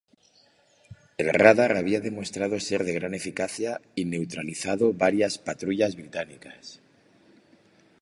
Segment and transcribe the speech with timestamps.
[1.19, 6.81] El radar había demostrado ser de gran eficacia, y neutralizado varias patrullas británicas.